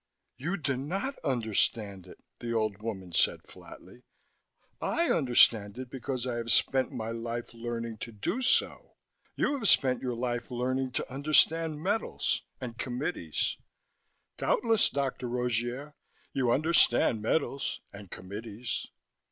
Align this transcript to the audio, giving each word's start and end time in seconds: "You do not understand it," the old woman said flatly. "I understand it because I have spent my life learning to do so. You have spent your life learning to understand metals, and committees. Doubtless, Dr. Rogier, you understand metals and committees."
"You 0.35 0.57
do 0.57 0.77
not 0.77 1.19
understand 1.19 2.07
it," 2.07 2.17
the 2.39 2.55
old 2.55 2.81
woman 2.81 3.11
said 3.13 3.43
flatly. 3.43 4.01
"I 4.81 5.11
understand 5.11 5.77
it 5.77 5.91
because 5.91 6.25
I 6.25 6.37
have 6.37 6.51
spent 6.51 6.91
my 6.91 7.11
life 7.11 7.53
learning 7.53 7.99
to 7.99 8.11
do 8.11 8.41
so. 8.41 8.95
You 9.35 9.59
have 9.59 9.69
spent 9.69 10.01
your 10.01 10.15
life 10.15 10.49
learning 10.49 10.93
to 10.93 11.13
understand 11.13 11.83
metals, 11.83 12.41
and 12.59 12.79
committees. 12.79 13.57
Doubtless, 14.37 14.89
Dr. 14.89 15.29
Rogier, 15.29 15.93
you 16.33 16.51
understand 16.51 17.21
metals 17.21 17.79
and 17.93 18.09
committees." 18.09 18.87